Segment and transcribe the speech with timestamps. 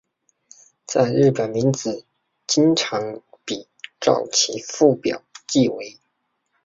[0.87, 2.07] 在日本名字
[2.47, 3.67] 经常比
[3.99, 5.99] 照其父表记为。